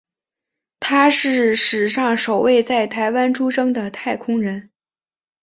[0.79, 4.71] 他是史上首位在台湾出生的太空人。